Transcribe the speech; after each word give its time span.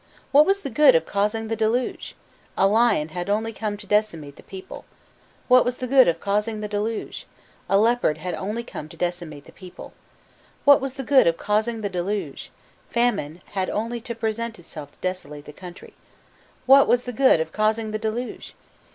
What 0.31 0.47
was 0.47 0.61
the 0.61 0.71
good 0.71 0.95
of 0.95 1.05
causing 1.05 1.47
the 1.47 1.55
deluge? 1.55 2.15
A 2.57 2.65
lion 2.65 3.09
had 3.09 3.29
only 3.29 3.53
to 3.53 3.59
come 3.59 3.77
to 3.77 3.85
decimate 3.85 4.35
the 4.35 4.41
people. 4.41 4.83
What 5.47 5.63
was 5.63 5.75
the 5.77 5.85
good 5.85 6.07
of 6.07 6.19
causing 6.19 6.59
the 6.59 6.67
deluge? 6.67 7.27
A 7.69 7.77
leopard 7.77 8.17
had 8.17 8.33
only 8.33 8.63
to 8.63 8.71
come 8.71 8.89
to 8.89 8.97
decimate 8.97 9.45
the 9.45 9.51
people. 9.51 9.93
What 10.65 10.81
was 10.81 10.95
the 10.95 11.03
good 11.03 11.27
of 11.27 11.37
causing 11.37 11.81
the 11.81 11.89
deluge? 11.89 12.49
Famine 12.89 13.41
had 13.53 13.69
only 13.69 14.01
to 14.01 14.15
present 14.15 14.57
itself 14.57 14.89
to 14.91 14.97
desolate 15.01 15.45
the 15.45 15.53
country. 15.53 15.93
What 16.65 16.87
was 16.87 17.03
the 17.03 17.13
good 17.13 17.39
of 17.39 17.51
causing 17.51 17.91
the 17.91 17.99
deluge? 17.99 18.55